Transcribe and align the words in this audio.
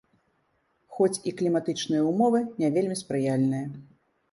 Хоць 0.97 1.21
і 1.31 1.33
кліматычныя 1.41 2.01
ўмовы 2.09 2.43
не 2.65 2.73
вельмі 2.81 3.01
спрыяльныя. 3.05 3.65